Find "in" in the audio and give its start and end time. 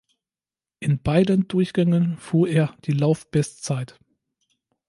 0.79-0.99